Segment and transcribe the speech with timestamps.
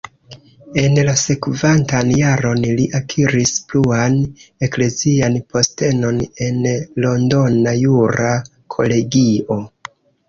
[1.07, 4.17] La sekvantan jaron li akiris pluan
[4.69, 6.59] eklezian postenon en
[7.07, 8.33] londona jura
[8.79, 9.63] kolegio.